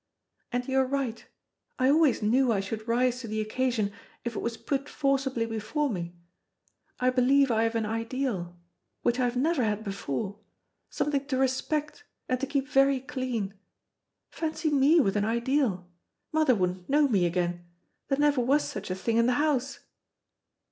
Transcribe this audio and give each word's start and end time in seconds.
"And 0.51 0.67
you 0.67 0.79
are 0.79 0.87
right; 0.87 1.23
I 1.77 1.89
always 1.91 2.23
knew 2.23 2.51
I 2.51 2.59
should 2.59 2.87
rise 2.87 3.19
to 3.19 3.27
the 3.27 3.39
occasion 3.39 3.91
if 4.23 4.35
it 4.35 4.39
was 4.41 4.57
put 4.57 4.89
forcibly 4.89 5.45
before 5.45 5.91
me. 5.91 6.15
I 6.99 7.11
believe 7.11 7.51
I 7.51 7.65
have 7.65 7.75
an 7.75 7.85
ideal 7.85 8.57
which 9.03 9.19
I 9.19 9.25
have 9.25 9.37
never 9.37 9.63
had 9.63 9.83
before 9.83 10.39
something 10.89 11.25
to 11.27 11.37
respect 11.37 12.03
and 12.27 12.39
to 12.39 12.47
keep 12.47 12.67
very 12.67 12.99
clean. 12.99 13.53
Fancy 14.31 14.71
me 14.71 14.99
with 14.99 15.15
an 15.15 15.23
ideal! 15.25 15.87
Mother 16.31 16.55
wouldn't 16.55 16.89
know 16.89 17.07
me 17.07 17.27
again 17.27 17.63
there 18.07 18.17
never 18.17 18.41
was 18.41 18.63
such 18.67 18.89
a 18.89 18.95
thing 18.95 19.17
in 19.17 19.27
the 19.27 19.33
house." 19.33 19.81